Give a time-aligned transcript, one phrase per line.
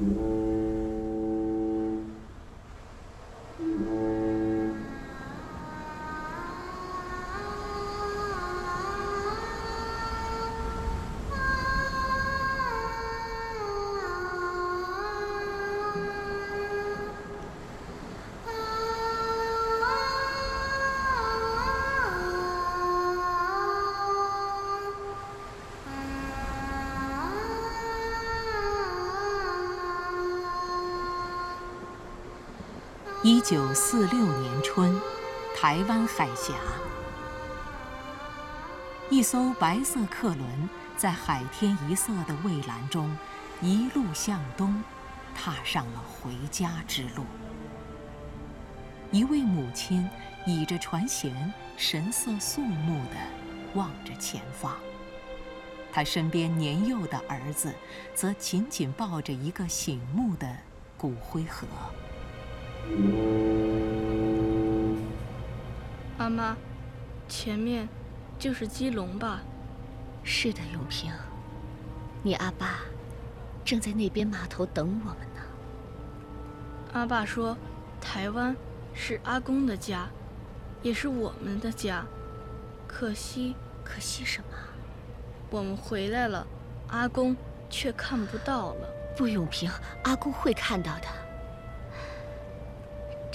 [0.00, 0.37] Mm-hmm.
[33.30, 34.98] 一九四六年春，
[35.54, 36.54] 台湾海峡，
[39.10, 43.14] 一艘白色客轮在海天一色的蔚蓝中，
[43.60, 44.82] 一路向东，
[45.34, 47.26] 踏上了回家之路。
[49.10, 50.08] 一位母亲
[50.46, 51.30] 倚着船舷，
[51.76, 53.16] 神色肃穆地
[53.74, 54.74] 望着前方。
[55.92, 57.74] 她身边年幼的儿子，
[58.14, 60.48] 则紧紧抱着一个醒目的
[60.96, 61.66] 骨灰盒。
[66.18, 66.56] 阿妈，
[67.28, 67.88] 前面
[68.38, 69.40] 就是基隆吧？
[70.22, 71.10] 是的，永平，
[72.22, 72.80] 你阿爸
[73.64, 75.40] 正在那边码头等我们呢。
[76.92, 77.56] 阿爸说，
[78.00, 78.54] 台湾
[78.92, 80.08] 是阿公的家，
[80.82, 82.04] 也是我们的家。
[82.86, 83.54] 可惜，
[83.84, 84.56] 可惜什么？
[85.50, 86.46] 我们回来了，
[86.88, 87.34] 阿公
[87.70, 88.88] 却看不到了。
[89.16, 89.70] 不，永平，
[90.04, 91.06] 阿公会看到的。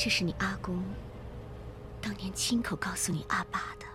[0.04, 0.84] 这是你阿公
[2.02, 3.86] 当年亲口告诉你阿爸的。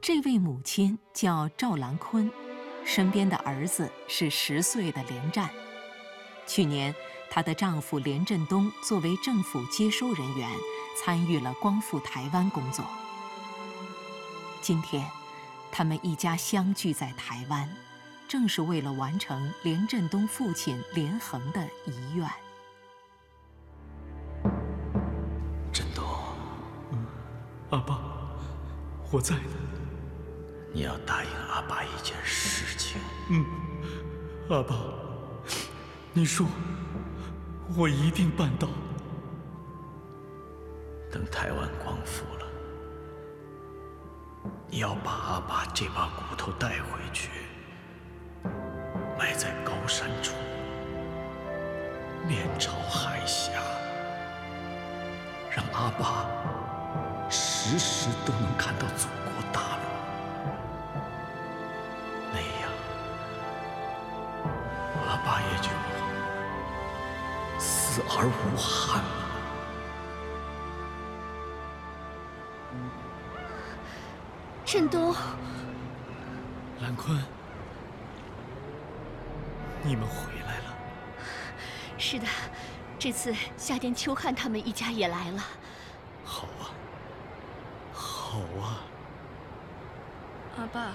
[0.00, 2.30] 这位母亲叫赵兰坤，
[2.84, 5.50] 身边的儿子是十岁的连战。
[6.46, 6.94] 去年，
[7.28, 10.48] 她的丈夫连振东作为政府接收人员，
[10.96, 12.84] 参与了光复台湾工作。
[14.60, 15.04] 今天，
[15.72, 17.68] 他们一家相聚在台湾，
[18.28, 22.30] 正是为了完成连振东父亲连横的遗愿。
[29.12, 29.42] 我在呢。
[30.72, 32.98] 你要答应阿爸一件事情。
[33.28, 33.44] 嗯，
[34.48, 34.74] 阿爸，
[36.14, 36.46] 你说，
[37.76, 38.66] 我一定办到。
[41.10, 42.46] 等台湾光复了，
[44.70, 47.28] 你要把阿爸这把骨头带回去，
[49.18, 50.32] 埋在高山处，
[52.26, 53.52] 面朝海峡，
[55.54, 56.26] 让阿爸。
[57.64, 59.82] 时时都能看到祖国大陆，
[62.32, 62.68] 那样
[65.06, 65.68] 阿爸也就
[67.60, 69.10] 死而无憾了。
[74.64, 75.14] 振东，
[76.80, 77.16] 兰坤，
[79.84, 80.74] 你们回来了。
[81.96, 82.26] 是的，
[82.98, 85.40] 这次夏天秋汉他们一家也来了。
[86.24, 86.74] 好啊。
[87.94, 88.80] 好啊，
[90.56, 90.94] 阿爸，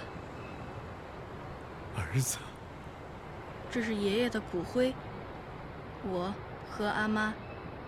[1.96, 2.38] 儿子，
[3.70, 4.94] 这是爷爷的骨灰，
[6.04, 6.34] 我
[6.68, 7.34] 和阿妈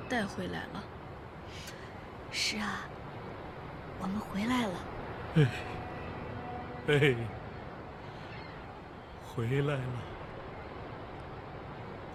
[0.08, 0.84] 带回来了。
[2.32, 2.82] 是啊，
[4.00, 4.74] 我们回来了。
[5.36, 5.48] 哎，
[6.90, 7.16] 哎，
[9.26, 9.82] 回来了，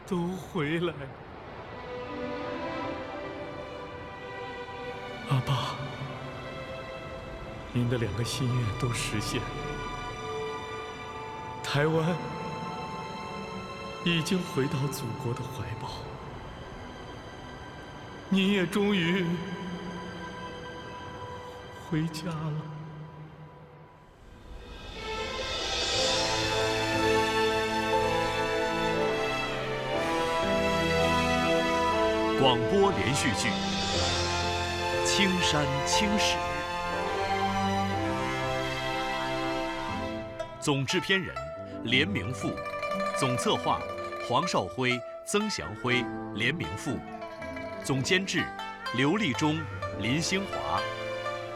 [0.07, 0.95] 都回来了，
[5.31, 5.75] 阿爸。
[7.77, 9.49] 您的两个心愿都实现了，
[11.61, 12.15] 台湾
[14.05, 15.89] 已经回到祖国的怀抱，
[18.29, 19.27] 您也终于
[21.91, 22.63] 回家了。
[32.39, 33.49] 广播连续剧
[35.05, 36.37] 《青山青史》。
[40.65, 41.35] 总制片人：
[41.85, 42.51] 连明富，
[43.19, 43.83] 总策划：
[44.27, 46.03] 黄少辉、曾祥辉、
[46.37, 46.99] 连明富，
[47.85, 48.43] 总监制：
[48.95, 49.63] 刘立忠、
[50.01, 50.81] 林兴华，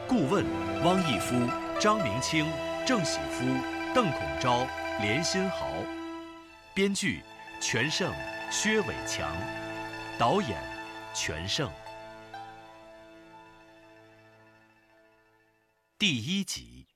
[0.07, 0.45] 顾问：
[0.85, 1.35] 汪义夫、
[1.81, 2.47] 张明清、
[2.87, 3.47] 郑喜夫、
[3.95, 4.67] 邓孔昭、
[5.01, 5.67] 连新豪，
[6.75, 7.23] 编剧：
[7.63, 8.13] 全胜、
[8.51, 9.35] 薛伟强，
[10.19, 10.63] 导演：
[11.15, 11.73] 全胜。
[15.99, 16.87] 第一集。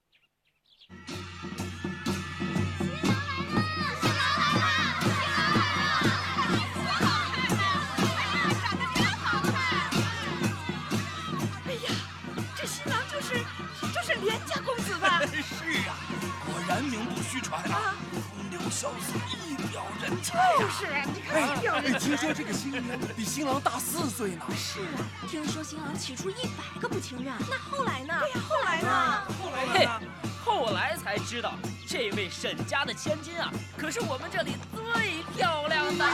[17.33, 20.59] 虚传啊，风流潇洒，一表人才呀！
[20.59, 21.99] 就是，你看要人才。
[21.99, 22.85] 听说这个新娘
[23.17, 24.45] 比新郎大四岁呢。
[24.55, 28.21] 是啊，听说新郎起初一百个不情愿，那后来呢？
[28.21, 29.25] 对呀，后来呢？
[29.41, 30.01] 后来呢？
[30.45, 31.55] 后来才知道，
[31.89, 36.05] 这位沈家的千金啊，可是我们这里最漂亮的。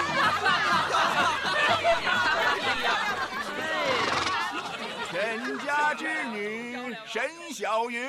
[5.10, 8.08] 沈家之女沈小云，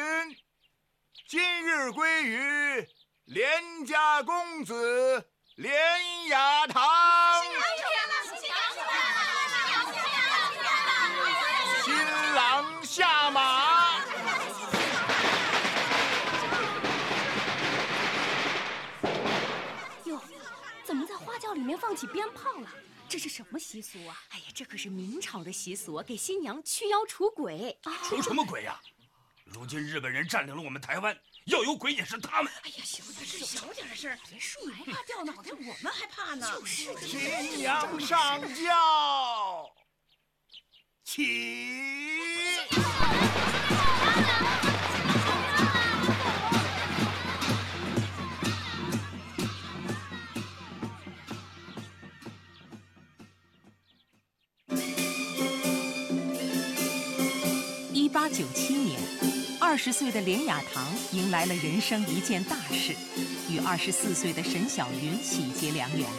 [1.27, 2.87] 今日归于
[3.29, 5.23] 连家公子
[5.57, 5.71] 连
[6.29, 6.83] 雅堂。
[11.83, 11.93] 新
[12.33, 13.99] 郎下马。
[20.05, 20.19] 哟，
[20.83, 22.67] 怎么在花轿里面放起鞭炮了？
[23.07, 24.19] 这是什么习俗啊？
[24.29, 27.79] 哎呀，这可是明朝的习俗，给新娘驱妖除鬼。
[28.05, 28.81] 除什么鬼呀？
[29.45, 31.15] 如今日本人占领了我们台湾，
[31.49, 32.51] 要有鬼也是他们。
[32.63, 36.47] 哎呀，小点声，小点声，别说，你怕掉脑袋，我们还怕呢。
[36.53, 39.69] 就是，新娘上轿，
[41.03, 42.59] 起。
[57.91, 58.99] 一八九七年，
[59.69, 62.95] 二十岁的连雅堂迎来了人生一件大事，
[63.51, 66.09] 与二十四岁的沈小云喜结良缘。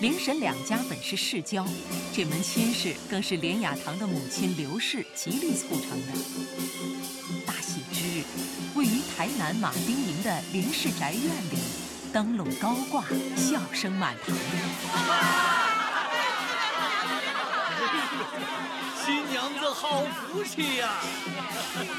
[0.00, 1.64] 连沈两家本是世交，
[2.12, 6.12] 这门亲事更是连雅堂的母亲刘氏极力促成的。
[7.46, 8.24] 大喜之日，
[8.74, 11.58] 位于台南马丁营的林氏宅院里，
[12.12, 13.04] 灯笼高挂，
[13.36, 15.71] 笑声满堂。
[19.04, 21.00] 新娘子好福气呀！
[21.72, 21.92] 是呀，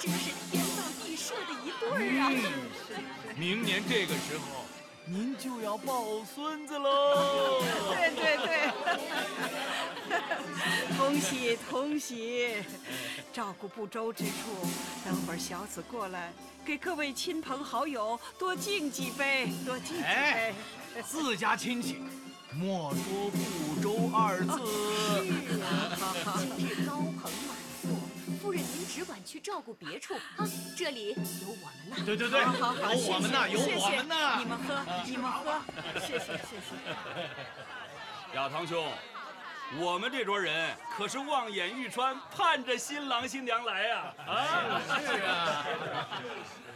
[0.00, 2.30] 真是天造地设的一对啊！
[3.36, 4.64] 明年这个时候，
[5.06, 7.62] 您就要抱孙子喽！
[7.90, 8.72] 对对对，
[10.98, 12.56] 恭喜恭喜！
[13.32, 14.30] 照顾不周之处，
[15.04, 16.32] 等会儿小子过来，
[16.64, 20.52] 给各位亲朋好友多敬几杯，多敬几杯。
[21.06, 21.98] 自家亲戚。
[22.54, 24.58] 莫说不周二字。
[25.24, 25.66] 是啊，
[26.56, 27.90] 今日高朋满座，
[28.40, 30.46] 夫人您只管去照顾别处啊，
[30.76, 31.96] 这里有我们呢。
[32.04, 34.38] 对对对，有我们呢，有我们呢。
[34.38, 35.60] 你们喝，你们喝，
[36.00, 36.76] 谢谢谢谢。
[38.34, 38.92] 亚堂兄，
[39.78, 44.14] 我们这桌人可是望眼欲穿，盼着新郎新娘来呀！
[44.26, 45.66] 啊，是啊。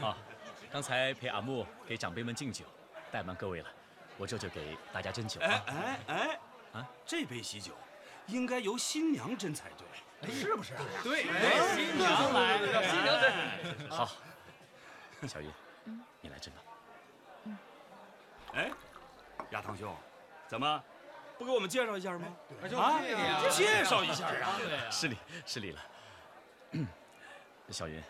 [0.01, 0.17] 好，
[0.73, 2.65] 刚才陪阿木给长辈们敬酒，
[3.13, 3.69] 怠慢各位了。
[4.17, 5.41] 我这就给大家斟酒。
[5.41, 6.39] 哎哎哎，
[6.73, 7.73] 啊，这杯喜酒
[8.27, 9.71] 应该由新娘斟才
[10.21, 10.73] 对，是不是？
[11.03, 11.25] 对，
[11.75, 12.59] 新娘来，
[12.89, 13.91] 新娘斟。
[13.91, 14.11] 好，
[15.29, 15.53] 小云，
[16.23, 16.63] 你来斟吧。
[17.45, 17.59] 嗯。
[18.55, 18.71] 哎，
[19.51, 19.95] 亚堂兄，
[20.49, 20.83] 怎么
[21.39, 22.27] 不给我们介绍一下吗？
[22.79, 22.99] 啊，
[23.51, 24.59] 介绍一下啊！
[24.91, 25.81] 失礼，失礼了。
[27.69, 28.03] 小云，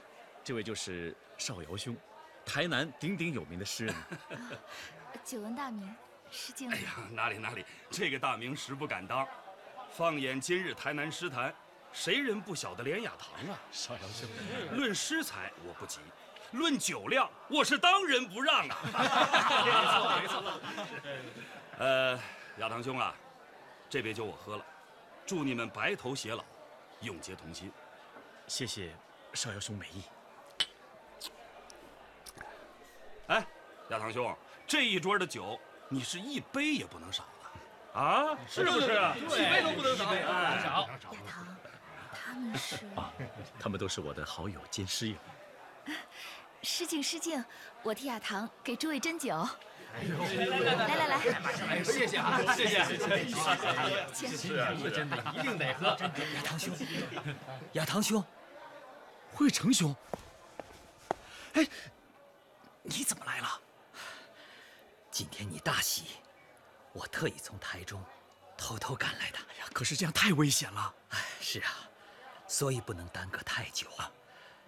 [0.45, 1.97] 这位就是邵尧兄，
[2.45, 3.95] 台南鼎鼎有名的诗人。
[5.25, 5.95] 久闻大名，
[6.31, 6.71] 失敬。
[6.71, 9.27] 哎呀，哪里哪里，这个大名实不敢当。
[9.91, 11.55] 放眼今日台南诗坛，
[11.93, 13.59] 谁人不晓得连雅堂啊？
[13.71, 14.29] 少阳兄，
[14.77, 16.01] 论诗才我不及，
[16.53, 18.77] 论酒量我是当仁不让啊。
[19.65, 20.61] 没错没错。
[21.79, 22.19] 呃，
[22.59, 23.15] 雅堂兄啊，
[23.89, 24.65] 这杯酒我喝了，
[25.25, 26.45] 祝你们白头偕老，
[27.01, 27.71] 永结同心。
[28.47, 28.95] 谢谢
[29.35, 30.03] 少阳兄美意。
[33.29, 33.47] 哎，
[33.91, 34.37] 亚堂兄。
[34.67, 35.59] 这一桌的酒，
[35.89, 38.87] 你是一杯也不能少的，啊，是不是？
[39.17, 40.13] 一杯都不能少。
[40.15, 40.89] 亚堂，
[42.13, 43.13] 他们是啊，
[43.61, 45.15] 他们都是我的好友兼师友。
[46.63, 47.45] 失敬失敬，
[47.85, 49.49] 我替亚堂给诸位斟酒。
[49.95, 51.21] 来来来，
[51.85, 52.85] 谢谢啊，谢谢。
[54.37, 55.97] 是啊，真的，一定得喝。
[56.35, 56.75] 亚堂兄，
[57.75, 58.23] 亚堂兄，
[59.33, 59.95] 惠成兄，
[61.53, 61.65] 哎，
[62.83, 63.61] 你怎么来了？
[65.17, 66.19] 今天你大喜，
[66.93, 68.05] 我特意从台中
[68.55, 69.39] 偷偷赶来的。
[69.49, 70.95] 哎呀，可是这样太危险了。
[71.09, 71.73] 哎，是啊，
[72.47, 74.13] 所以不能耽搁太久啊。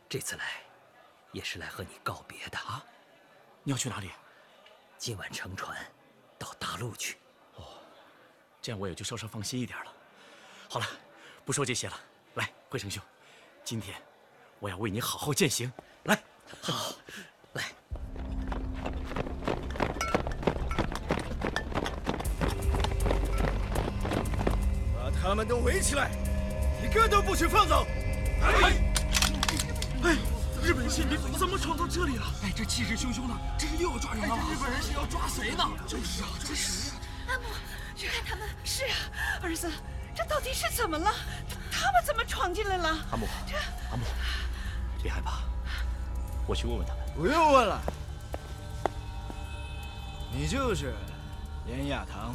[0.09, 0.63] 这次来，
[1.33, 2.83] 也是来和你告别的啊。
[3.63, 4.11] 你要去哪里？
[4.97, 5.77] 今晚乘船
[6.39, 7.19] 到大陆去。
[7.57, 7.83] 哦，
[8.63, 9.93] 这样我也就稍稍放心一点了。
[10.71, 10.87] 好了，
[11.45, 12.01] 不说这些了。
[12.37, 13.03] 来，惠成兄，
[13.63, 14.03] 今天
[14.61, 15.71] 我要为你好好践行。
[16.05, 16.25] 来，
[16.63, 16.95] 好，
[17.53, 17.71] 来。
[25.29, 26.11] 他们都围起来，
[26.83, 27.87] 一个都不许放走！
[28.41, 28.73] 哎，
[30.05, 30.17] 哎，
[30.63, 32.25] 日本宪兵怎么闯到这里了？
[32.43, 34.45] 哎，这气势汹汹的，这是又要抓人了吗？
[34.51, 35.63] 日本人是要抓谁呢？
[35.87, 36.95] 就是啊，抓谁呀？
[37.29, 37.45] 阿木，
[37.95, 38.49] 去看他们。
[38.65, 38.97] 是啊，
[39.43, 39.71] 儿子，
[40.17, 41.13] 这到底是怎么了？
[41.71, 42.89] 他们怎么闯进来了？
[43.11, 43.29] 阿母，
[43.91, 44.07] 阿木，
[45.03, 45.41] 别害怕，
[46.47, 47.03] 我去问问他们。
[47.15, 47.83] 不用问了，
[50.33, 50.95] 你就是
[51.67, 52.35] 连亚堂。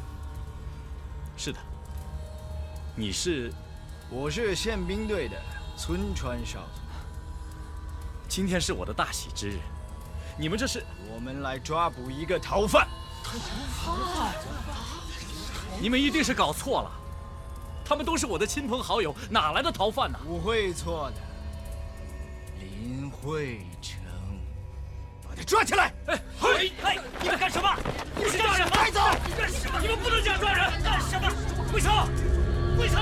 [2.96, 3.52] 你是？
[4.08, 5.36] 我是宪兵队的
[5.76, 6.84] 村川少佐。
[8.28, 9.58] 今天是我的大喜之日，
[10.38, 10.86] 你们这是？
[11.12, 12.88] 我们来抓捕一个逃犯。
[13.24, 14.36] 逃犯？
[15.82, 16.92] 你们一定是搞错了，
[17.84, 20.20] 他们都是我的亲朋好友，哪来的逃犯呢？
[20.24, 21.22] 不会错的，
[22.60, 23.98] 林慧成，
[25.28, 25.92] 把他抓起来！
[26.06, 27.76] 哎，嘿，哎，你们干什么？
[28.16, 28.76] 你是抓人吗？
[28.76, 29.00] 带走！
[29.36, 29.80] 干什么？
[29.82, 30.84] 你们不能这样抓人！
[30.84, 31.28] 干什么？
[31.74, 31.92] 慧成！
[32.84, 33.02] 慧成，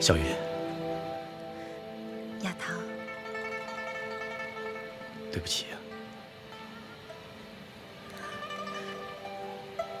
[0.00, 0.24] 小云，
[2.40, 2.74] 亚堂，
[5.30, 5.76] 对不起啊。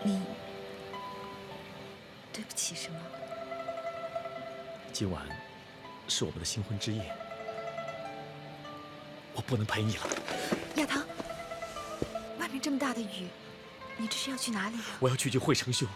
[0.02, 0.22] 你
[2.32, 2.98] 对不起什么？
[4.90, 5.22] 今晚
[6.08, 7.14] 是我们的新婚之夜。
[9.46, 10.02] 我不能陪你了，
[10.74, 11.04] 亚堂。
[12.36, 13.28] 外面这么大的雨，
[13.96, 14.78] 你这是要去哪里？
[14.98, 15.86] 我要去救惠成兄。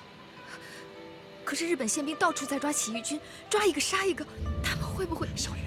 [1.45, 4.25] 可是日本宪兵到处在抓起义军，抓一个杀一个，
[4.63, 5.27] 他们会不会？
[5.35, 5.63] 小云，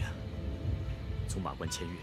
[1.27, 1.93] 从马关签约，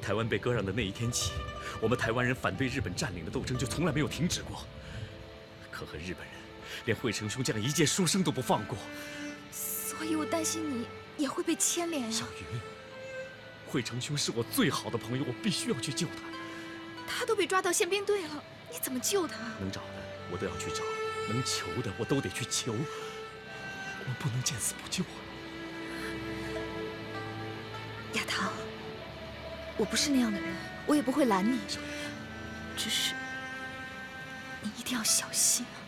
[0.00, 1.32] 台湾被割让的那一天起，
[1.80, 4.64] 我们台湾人反对日本占领的斗争就从来没有停止过。
[5.68, 6.36] 可恨日本人
[6.84, 8.78] 连惠成兄这样一介书生都不放过，
[9.50, 12.08] 所以我担心你也会被牵连呀。
[12.08, 12.60] 小云。
[13.72, 16.24] 惠成兄是我最好的朋友，我必须要去救他。
[17.08, 19.38] 他都被抓到宪兵队了，你怎么救他？
[19.58, 19.88] 能找的
[20.30, 20.84] 我都要去找，
[21.26, 22.70] 能求的我都得去求。
[22.72, 25.16] 我们不能见死不救啊！
[28.12, 28.52] 亚堂，
[29.78, 31.58] 我不是那样的人，我也不会拦你。
[32.76, 33.14] 只是
[34.60, 35.80] 你一定要小心啊！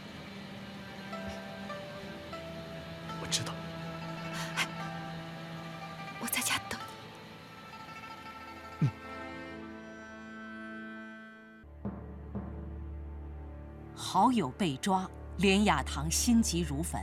[14.14, 17.02] 好友被抓，连雅堂心急如焚，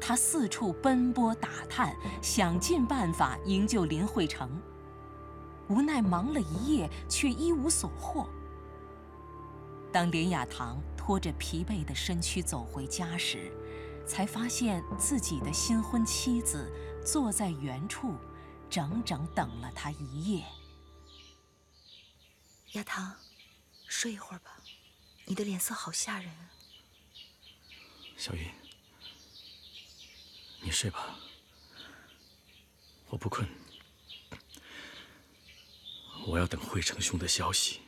[0.00, 4.50] 他四处奔波打探，想尽办法营救林惠成。
[5.68, 8.28] 无奈忙了一夜，却一无所获。
[9.92, 13.52] 当连雅堂拖着疲惫的身躯走回家时，
[14.04, 16.68] 才发现自己的新婚妻子
[17.06, 18.16] 坐在原处，
[18.68, 20.44] 整整等了他一夜。
[22.72, 23.14] 亚堂，
[23.86, 24.50] 睡一会儿吧。
[25.26, 26.30] 你的脸色好吓人，
[28.16, 28.50] 小云，
[30.60, 31.16] 你睡吧，
[33.08, 33.48] 我不困，
[36.26, 37.80] 我要等惠成兄的消息。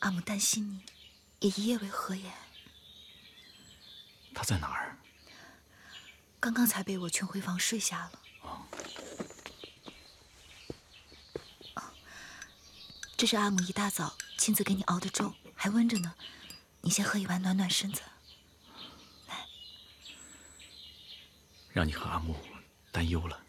[0.00, 0.82] 阿母担心
[1.40, 2.32] 你，也一夜未合眼。
[4.34, 4.98] 他在哪儿？
[6.40, 8.20] 刚刚才被我劝回房睡下了。
[13.16, 15.34] 这是阿母一大早亲自给你熬的粥。
[15.64, 16.14] 还温着呢，
[16.82, 18.02] 你先喝一碗暖暖身子。
[19.26, 19.46] 来，
[21.72, 22.36] 让你和阿木
[22.92, 23.42] 担忧了。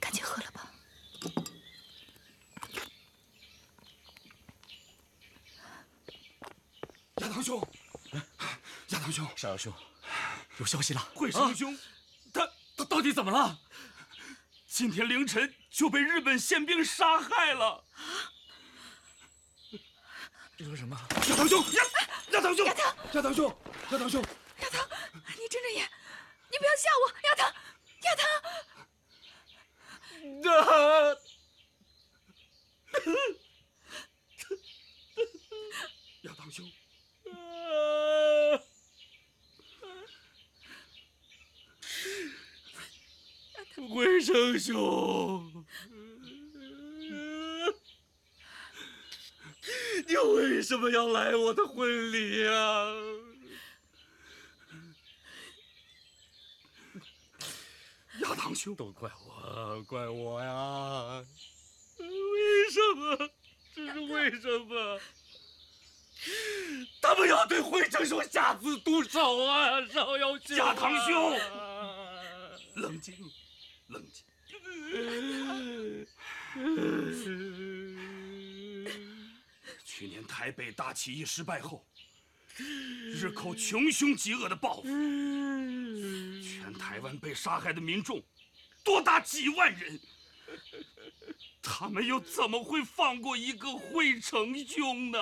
[0.00, 0.72] 赶紧喝了吧。
[7.16, 7.68] 亚堂兄，
[8.88, 9.70] 亚堂兄，少阳兄，
[10.56, 11.00] 有消息了。
[11.14, 11.78] 惠生兄，
[12.32, 13.60] 他他到底怎么了？
[14.66, 17.84] 今天凌晨就被日本宪兵杀害了。
[20.60, 21.00] 你说什么？
[21.28, 21.84] 亚堂兄，亚
[22.32, 23.56] 亚堂兄，亚堂，亚堂兄，
[23.92, 24.20] 亚堂兄，
[24.60, 24.88] 亚堂，
[25.38, 25.88] 你睁着眼，
[26.50, 27.54] 你不要吓我，亚堂，
[28.02, 28.26] 亚堂。
[36.22, 36.68] 亚堂兄，
[43.94, 45.64] 惠成兄。
[50.08, 52.50] 你为什么要来我的婚礼呀？
[58.22, 61.22] 亚堂兄，都怪我，怪我呀！
[61.98, 63.30] 为什么？
[63.76, 64.98] 这是为什么？
[67.02, 69.86] 他们要对惠成兄下此毒手啊！
[69.88, 71.38] 少瑶兄，亚堂兄，
[72.76, 73.14] 冷静，
[73.88, 74.24] 冷静。
[79.98, 81.84] 去年台北大起义失败后，
[82.56, 84.84] 日寇穷凶极恶的报复，
[86.40, 88.22] 全台湾被杀害的民众
[88.84, 89.98] 多达几万人，
[91.60, 95.18] 他们又怎么会放过一个惠成兄呢？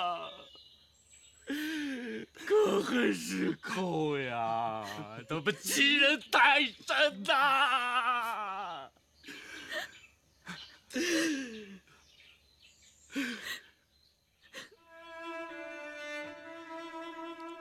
[2.44, 4.84] 可恨日寇呀！
[5.26, 8.90] 他们欺人太甚呐！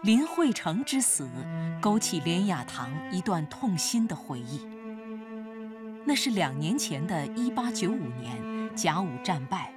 [0.06, 1.28] 林惠成之死，
[1.82, 4.62] 勾起连雅堂一段痛心的回忆。
[6.06, 9.74] 那是两年前的1895年，甲午战败，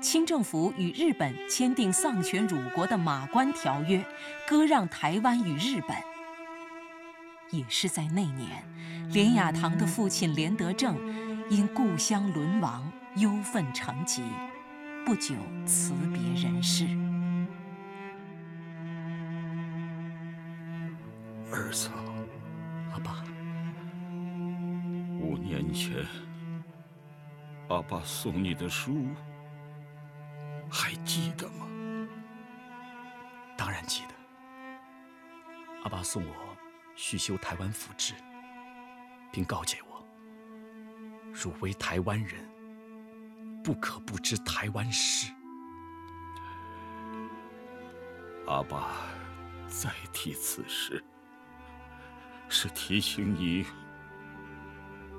[0.00, 3.98] 清政府与日本签订丧权辱国的《马关条约》，
[4.46, 5.96] 割让台湾与日本。
[7.50, 8.64] 也是在那年，
[9.08, 10.96] 连雅堂的父亲连德正
[11.50, 14.22] 因故乡沦亡，忧愤成疾，
[15.04, 15.34] 不久
[15.66, 16.86] 辞别人世。
[21.52, 21.90] 儿子，
[22.92, 23.24] 阿爸，
[25.20, 26.06] 五年前
[27.68, 29.08] 阿爸送你的书，
[30.70, 31.66] 还记得吗？
[33.56, 34.14] 当然记得。
[35.82, 36.34] 阿爸送我
[36.94, 38.14] 续修台湾府志，
[39.32, 40.06] 并告诫我：
[41.32, 42.48] 汝为台湾人，
[43.64, 45.32] 不可不知台湾事。
[48.46, 48.92] 阿爸
[49.66, 51.02] 再提此事。
[52.52, 53.64] 是提醒你，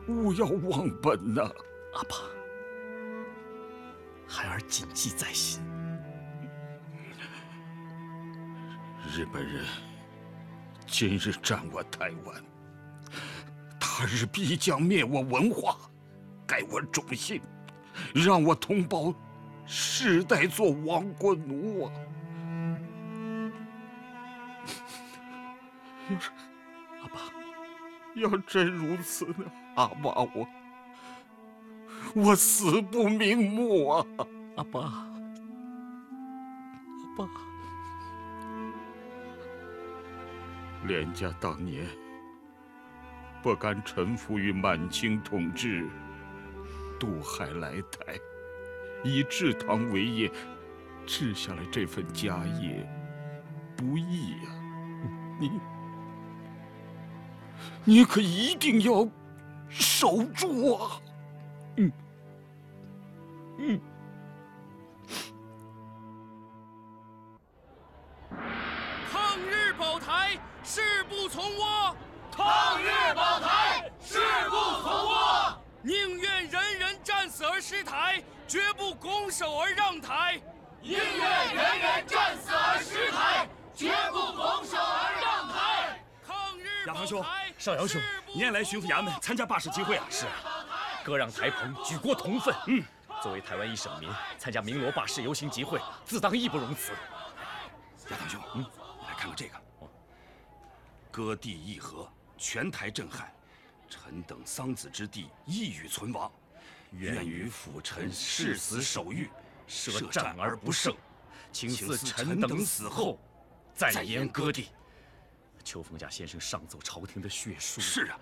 [0.07, 1.41] 勿要忘本呐，
[1.93, 2.17] 阿爸。
[4.27, 5.63] 孩儿谨记在心。
[9.15, 9.65] 日本人
[10.85, 12.43] 今日占我台湾，
[13.79, 15.77] 他日必将灭我文化，
[16.45, 17.41] 改我种姓，
[18.13, 19.13] 让我同胞
[19.65, 21.93] 世代做亡国奴啊！
[26.09, 26.29] 要是……
[27.01, 27.19] 阿爸，
[28.15, 30.47] 要真如此呢，阿爸我
[32.13, 34.05] 我死不瞑目啊！
[34.57, 35.07] 阿爸，阿
[37.17, 37.29] 爸，
[40.85, 41.87] 连家当年
[43.41, 45.87] 不甘臣服于满清统治，
[46.99, 48.19] 渡海来台，
[49.03, 50.31] 以制糖为业，
[51.07, 52.87] 治下来这份家业
[53.75, 54.49] 不易呀，
[55.39, 55.49] 你。
[57.83, 59.07] 你可一定要
[59.69, 61.01] 守住啊！
[61.77, 61.91] 嗯，
[63.57, 63.81] 嗯。
[69.11, 71.95] 抗日保台，誓不从倭；
[72.31, 75.55] 抗日保台，誓不从倭。
[75.81, 80.39] 宁愿人人战死而失台，绝不拱手而让台；
[80.81, 86.03] 宁愿人人战死而失台，绝不拱手而让台。
[86.27, 87.25] 抗日亚堂兄。
[87.61, 88.01] 少尧兄，
[88.33, 90.07] 你也来巡抚衙门参加罢市集会啊？
[90.09, 90.65] 是啊，
[91.05, 92.51] 割让台澎，举国同愤。
[92.65, 92.83] 嗯，
[93.21, 96.91] 作为台湾一省民，参加鸣锣罢市游行集会，自当义不容辞。
[98.09, 99.61] 亚堂兄，嗯，你来看看这个。
[101.11, 103.31] 割地议和，全台震撼，
[103.87, 106.31] 臣等桑梓之地一语存亡，
[106.89, 109.29] 愿与辅臣誓死守御，
[109.67, 110.95] 舍战而不胜，
[111.51, 113.19] 请赐臣等死后
[113.75, 114.69] 再言割地。
[115.63, 117.79] 邱逢甲先生上奏朝廷的血书。
[117.81, 118.19] 是啊，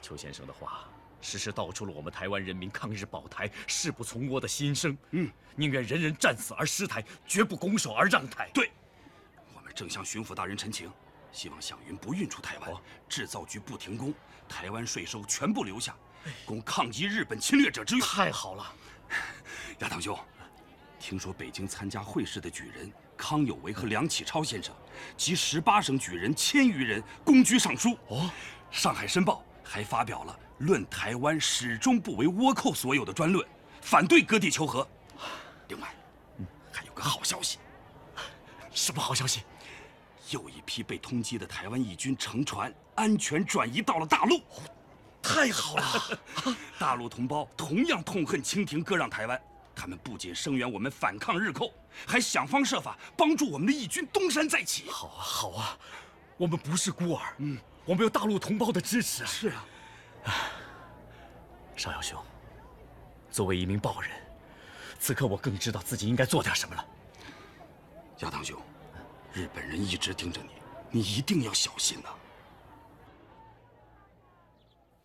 [0.00, 0.88] 邱先生的话，
[1.20, 4.96] 时时道出了我们台湾人民抗日保台、誓不从倭的心声。
[5.10, 8.50] 嗯，宁愿人人战死而失台，绝不拱手而让台。
[8.54, 8.70] 对，
[9.54, 10.90] 我们正向巡抚大人陈情，
[11.32, 12.72] 希望响云不运出台湾，
[13.08, 14.14] 制造局不停工，
[14.48, 15.94] 台湾税收全部留下，
[16.46, 18.06] 供抗击日本侵略者之用。
[18.06, 18.74] 太好了，
[19.80, 20.18] 亚堂兄，
[20.98, 22.90] 听说北京参加会试的举人。
[23.20, 24.74] 康有为和梁启超先生
[25.14, 27.96] 及十八省举人千余人公居上书。
[28.08, 28.30] 哦，
[28.76, 30.32] 《上海申报》还发表了
[30.64, 33.46] 《论台湾始终不为倭寇所有》的专论，
[33.82, 34.88] 反对割地求和。
[35.68, 35.88] 另外，
[36.72, 37.58] 还有个好消息。
[38.72, 39.42] 什么好消息？
[40.30, 44.40] 又一批被通缉的台湾义军乘船安全转移到了大陆。
[45.22, 46.18] 太好了！
[46.78, 49.40] 大陆同胞同样痛恨清廷割让台湾。
[49.80, 51.72] 他们不仅声援我们反抗日寇，
[52.06, 54.90] 还想方设法帮助我们的义军东山再起。
[54.90, 55.78] 好啊，好啊，
[56.36, 59.26] 我们不是孤儿，嗯，我们有大陆同胞的支持啊。
[59.26, 60.34] 是啊，
[61.76, 62.22] 少尧兄，
[63.30, 64.10] 作为一名报人，
[64.98, 66.84] 此刻我更知道自己应该做点什么了。
[68.18, 68.60] 亚堂兄，
[69.32, 70.50] 日本人一直盯着你，
[70.90, 72.10] 你一定要小心呐。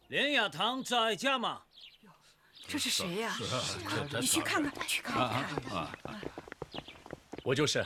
[0.09, 1.61] 连雅堂在家吗？
[2.67, 3.35] 这是谁呀？
[4.19, 6.21] 你去看看，去看看。
[7.43, 7.85] 我就是。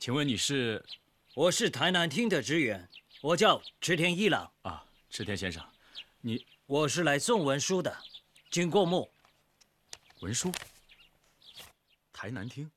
[0.00, 0.84] 请问你是？
[1.34, 2.88] 我是台南厅的职员，
[3.20, 4.50] 我叫池田一郎。
[4.62, 5.64] 啊，池田先生，
[6.20, 7.96] 你我是来送文书的，
[8.50, 9.10] 请过目。
[10.20, 10.52] 文书？
[12.12, 12.70] 台南厅？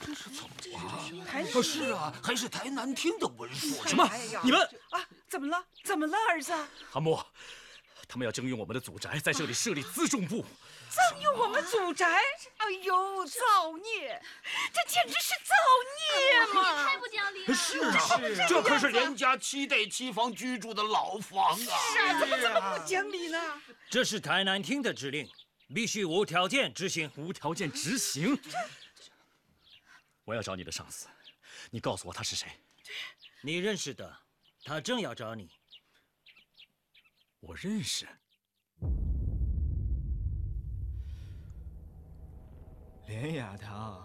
[0.00, 1.62] 这是怎么了？
[1.62, 3.74] 是啊，还是台南厅的文书。
[3.86, 4.08] 什么？
[4.42, 4.60] 你们
[4.90, 5.06] 啊？
[5.28, 5.64] 怎么了？
[5.84, 6.52] 怎么了，儿子？
[6.92, 7.22] 阿木，
[8.08, 10.44] 他们要征用我们的祖宅，在这里设立辎重部。
[10.90, 12.06] 征用我们祖宅？
[12.56, 14.22] 哎呦，造孽！
[14.72, 15.54] 这简直是造
[15.98, 16.84] 孽嘛！
[16.84, 17.54] 太不讲理了！
[17.54, 21.56] 是啊，这可是连家七代七房居住的老房啊！
[21.56, 23.62] 是啊，怎么这么不讲理呢？
[23.90, 25.28] 这是台南厅的指令，
[25.74, 27.10] 必须无条件执行。
[27.16, 28.38] 无条件执行？
[30.24, 31.06] 我要找你的上司，
[31.70, 32.48] 你告诉我他是谁？
[33.42, 34.16] 你认识的，
[34.64, 35.50] 他正要找你。
[37.40, 38.06] 我认识。
[43.06, 44.04] 连雅堂，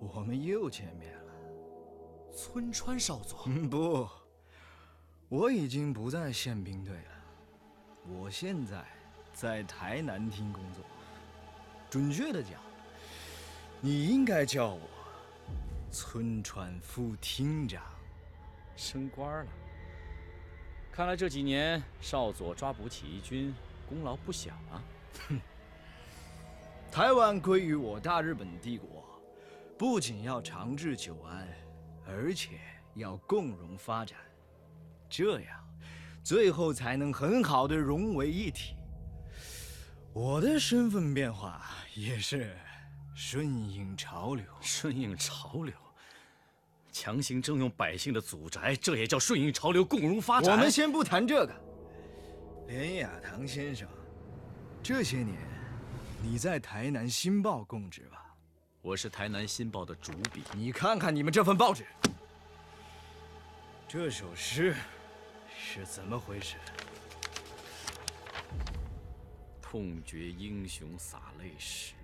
[0.00, 1.32] 我们又见面了。
[2.32, 4.08] 村川少佐，嗯不，
[5.28, 7.10] 我已经不在宪兵队了。
[8.06, 8.84] 我现在
[9.32, 10.84] 在台南厅工作。
[11.90, 12.60] 准确的讲，
[13.80, 14.88] 你应该叫我
[15.90, 17.82] 村川副厅长。
[18.76, 19.52] 升官了。
[20.94, 23.54] 看来这几年少佐抓捕起义军，
[23.88, 24.84] 功劳不小啊。
[25.26, 25.40] 哼。
[26.92, 29.02] 台湾归于我大日本帝国，
[29.78, 31.48] 不仅要长治久安，
[32.06, 32.60] 而且
[32.92, 34.18] 要共荣发展，
[35.08, 35.66] 这样，
[36.22, 38.76] 最后才能很好的融为一体。
[40.12, 42.54] 我的身份变化也是
[43.14, 44.44] 顺应潮流。
[44.60, 45.72] 顺应潮流，
[46.92, 50.54] 强行征用百姓的祖宅，这也叫顺应潮流、共荣发展？
[50.54, 51.54] 我们先不谈这个，
[52.68, 53.88] 连雅堂先生，
[54.82, 55.36] 这些年。
[56.22, 58.36] 你在台南新报供职吧？
[58.80, 60.42] 我是台南新报的主笔。
[60.54, 61.84] 你看看你们这份报纸，
[63.88, 64.74] 这首诗
[65.48, 66.56] 是怎么回事？
[69.60, 71.94] 痛觉英雄洒泪时，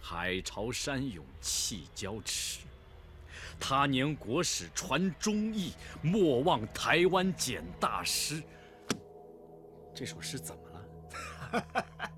[0.00, 2.60] 海潮山涌气交驰。
[3.64, 5.72] 他年国史传忠义，
[6.02, 8.42] 莫忘台湾简大师。
[9.94, 11.64] 这首诗怎么了？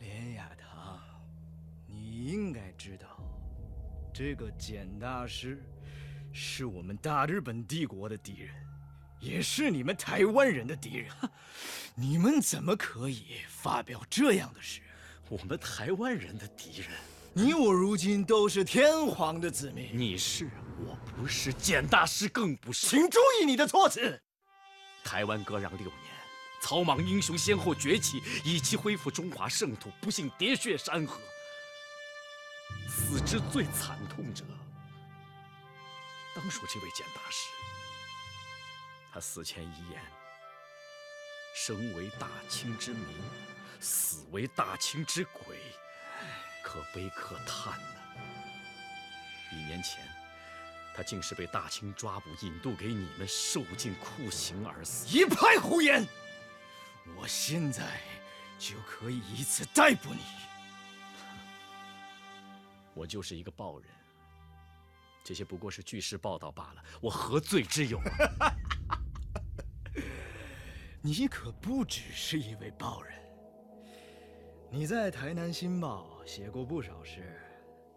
[0.00, 1.00] 连雅堂
[1.86, 3.06] 你应该知道，
[4.12, 5.62] 这个简大师
[6.32, 8.52] 是我们大日本帝国的敌人，
[9.20, 11.08] 也是你们台湾人的敌人。
[11.94, 14.80] 你们怎么可以发表这样的诗？
[15.28, 16.88] 我们台湾人的敌人，
[17.36, 19.90] 你我如今都是天皇的子民。
[19.92, 22.86] 你是，我不是，简大师更不是。
[22.86, 24.22] 请注意你的措辞。
[25.02, 26.12] 台湾割让六年，
[26.62, 31.20] 草莽英雄先后崛起，以期恢复中华圣土，不幸喋血山河。
[32.88, 34.44] 死之最惨痛者，
[36.36, 37.48] 当属这位简大师。
[39.12, 40.00] 他死前遗言
[41.52, 43.06] ：“生为大清之民，
[43.80, 45.56] 死为大清之鬼，
[46.64, 47.86] 可悲可叹呐！”
[49.52, 50.02] 一年前，
[50.96, 55.06] 他竟是被大清抓捕，引渡给你们受尽酷刑而死。
[55.16, 56.04] 一派胡言！
[57.16, 58.00] 我现在
[58.58, 60.20] 就可以以此逮捕你。
[62.94, 63.88] 我就是一个报人，
[65.22, 67.98] 这些不过是据实报道罢了，我何罪之有？
[68.40, 68.54] 啊
[71.02, 73.20] 你可不只是一位报人，
[74.74, 77.40] 你在台南新报写过不少诗，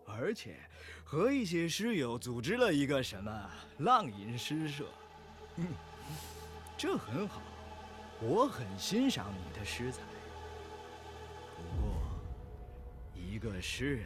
[0.05, 0.57] 而且
[1.03, 4.85] 和一些诗友组织了一个什么浪吟诗社。
[5.55, 5.65] 嗯，
[6.77, 7.41] 这很好，
[8.21, 10.03] 我很欣赏你的诗才。
[11.55, 11.97] 不过，
[13.15, 14.05] 一个诗人。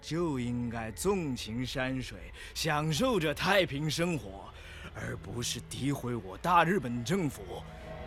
[0.00, 4.52] 就应该纵情山水，享受着太平生活，
[4.96, 7.62] 而不是诋毁我大日本政府，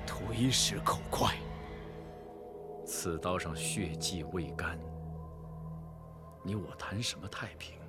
[0.05, 1.37] 图一时口快。
[3.01, 4.77] 刺刀上血迹未干，
[6.43, 7.79] 你我谈什么太平？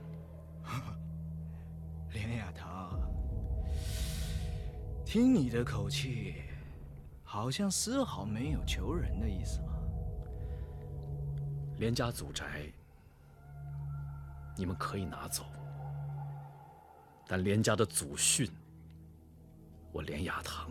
[2.14, 2.98] 连雅堂，
[5.04, 6.36] 听你的口气，
[7.22, 9.74] 好像丝毫没有求人的意思吧。
[11.76, 12.72] 连家祖宅。
[14.56, 15.44] 你们可以拿走，
[17.28, 18.50] 但连家的祖训，
[19.92, 20.70] 我连雅堂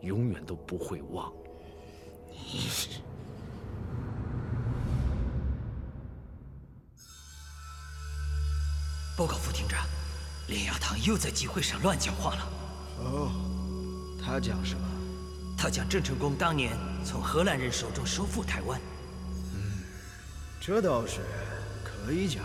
[0.00, 1.32] 永远都不会忘。
[2.34, 2.58] 你
[9.22, 9.86] 报告副厅长，
[10.48, 12.48] 林雅堂又在集会上乱讲话了。
[13.04, 13.30] 哦，
[14.20, 14.84] 他讲什么？
[15.56, 18.80] 他讲郑成功当年从荷兰人手中收复台湾。
[19.54, 19.84] 嗯，
[20.60, 21.20] 这倒是。
[21.84, 22.42] 可以讲。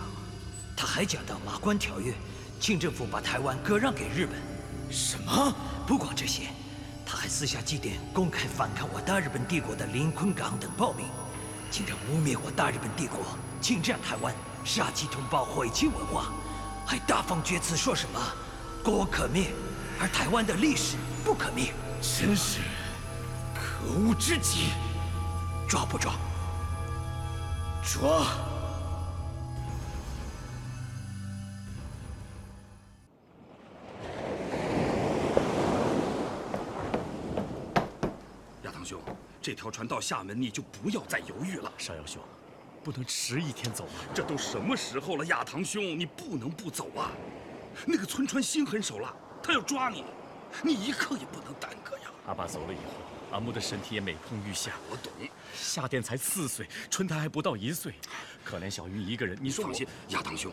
[0.75, 2.11] 他还讲到《马关条约》，
[2.59, 4.39] 清政府把台湾割让给日本。
[4.95, 5.51] 什么？
[5.87, 6.43] 不光这些，
[7.07, 11.07] 他还私下祭奠公开反抗我大日本帝国的林坤港等暴民，
[11.71, 13.21] 竟然污蔑我大日本帝国
[13.59, 14.31] 侵占台湾，
[14.63, 16.31] 杀鸡同胞，毁其文化，
[16.87, 18.19] 还大放厥词说什么
[18.81, 19.51] 国可灭，
[19.99, 20.95] 而台湾的历史
[21.25, 21.73] 不可灭。
[22.01, 22.61] 真是
[23.53, 24.69] 可恶之极！
[25.67, 26.13] 抓不抓？
[27.83, 28.25] 抓！
[38.63, 38.97] 亚堂兄，
[39.41, 41.69] 这条船到厦门，你就不要再犹豫了。
[41.77, 42.21] 少妖兄，
[42.87, 43.99] 不能迟一天走啊！
[44.15, 47.11] 这都什么时候了，亚堂兄，你不能不走啊！
[47.85, 50.05] 那个村川心狠手辣，他要抓你，
[50.63, 52.03] 你一刻也不能耽搁呀！
[52.27, 52.93] 阿爸走了以后，
[53.33, 54.71] 阿木的身体也每况愈下。
[54.89, 55.11] 我懂，
[55.53, 57.93] 夏天才四岁，春台还不到一岁，
[58.45, 59.37] 可怜小云一个人。
[59.41, 60.49] 你说放心，亚堂兄，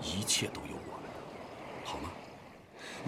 [0.00, 2.10] 一切都有我们的，好吗？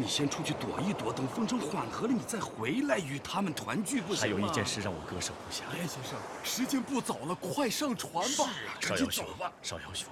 [0.01, 5.65] 你先出去躲一躲，等风声缓和了，你再回来与他们团聚，不行还有一件事让我割舍不下。
[5.75, 6.13] 连先生，
[6.45, 8.29] 时间不早了，快上船吧！
[8.31, 9.53] 是啊，赶紧走吧。
[9.61, 10.09] 少尧兄，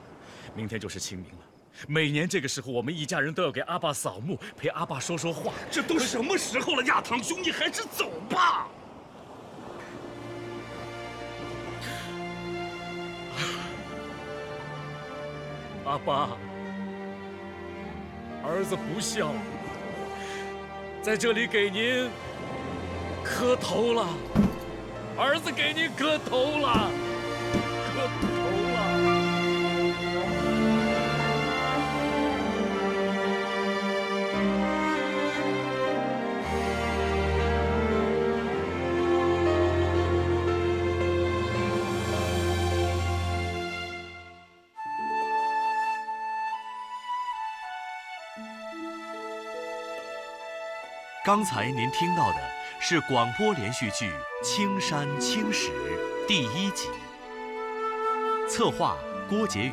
[0.56, 1.38] 明天就是清明了。
[1.86, 5.52] 每年这个时候，我们一家人都要给阿爸扫墓，陪阿爸说说话。
[5.70, 8.66] 这都什么时候了，亚堂兄，你还是走吧。
[15.84, 16.36] 阿爸，
[18.42, 19.32] 儿子不孝，
[21.06, 22.10] 在这里给您
[23.22, 24.08] 磕头了。
[25.16, 26.90] 儿子给您磕头了，
[27.86, 28.08] 磕
[51.26, 52.36] 刚才您听到的
[52.78, 54.06] 是广播连续剧
[54.44, 55.70] 《青山青史》
[56.28, 56.88] 第一集，
[58.48, 58.96] 策划
[59.28, 59.72] 郭婕妤，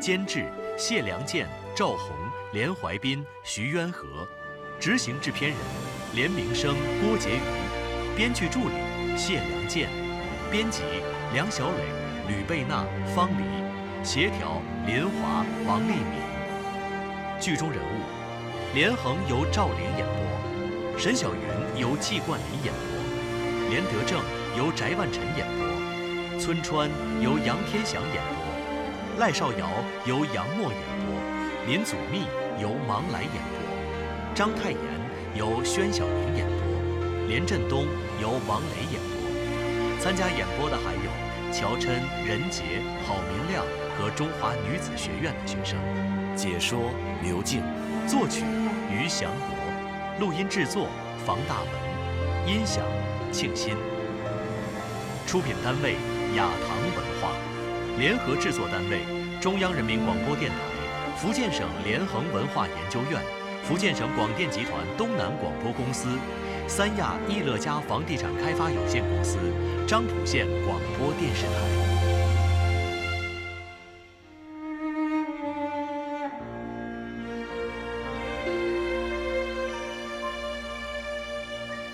[0.00, 0.44] 监制
[0.76, 2.16] 谢良健、赵红、
[2.50, 4.26] 连怀斌、徐渊和，
[4.80, 5.58] 执行制片人
[6.14, 9.88] 连明生、郭婕妤，编剧助理谢良健，
[10.50, 10.82] 编辑
[11.32, 11.84] 梁小磊、
[12.26, 17.38] 吕贝娜、方黎，协调林华、王丽敏。
[17.38, 20.21] 剧中人物，连横由赵琳演播。
[20.98, 24.22] 沈小云由季冠霖演播，连德正
[24.56, 26.88] 由翟万晨演播，村川
[27.20, 29.68] 由杨天祥演播，赖少尧
[30.04, 32.26] 由杨默演播，林祖密
[32.60, 34.78] 由芒来演播，张泰炎
[35.34, 37.84] 由宣晓明演播，连振东
[38.20, 39.98] 由王雷演播。
[39.98, 41.90] 参加演播的还有乔琛、
[42.26, 42.62] 任杰、
[43.06, 43.64] 郝明亮
[43.98, 45.78] 和中华女子学院的学生。
[46.36, 46.78] 解说
[47.22, 47.62] 刘静，
[48.06, 48.44] 作曲
[48.90, 49.51] 于祥国。
[50.22, 50.86] 录音制作
[51.26, 52.84] 房大门，音响
[53.32, 53.74] 庆新。
[55.26, 55.94] 出品单位
[56.36, 57.32] 雅堂文化，
[57.98, 59.00] 联合制作单位
[59.40, 60.58] 中央人民广播电台、
[61.16, 63.20] 福建省联合文化研究院、
[63.64, 66.06] 福建省广电集团东南广播公司、
[66.68, 69.38] 三亚易乐家房地产开发有限公司、
[69.88, 71.81] 漳浦县广播电视台。